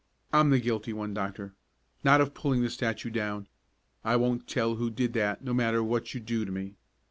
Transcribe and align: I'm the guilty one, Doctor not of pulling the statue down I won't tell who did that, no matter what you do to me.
I'm 0.33 0.49
the 0.49 0.59
guilty 0.59 0.93
one, 0.93 1.13
Doctor 1.13 1.53
not 2.03 2.21
of 2.21 2.33
pulling 2.33 2.63
the 2.63 2.71
statue 2.71 3.11
down 3.11 3.47
I 4.03 4.15
won't 4.15 4.47
tell 4.47 4.77
who 4.77 4.89
did 4.89 5.13
that, 5.13 5.43
no 5.43 5.53
matter 5.53 5.83
what 5.83 6.15
you 6.15 6.19
do 6.19 6.43
to 6.43 6.51
me. 6.51 6.73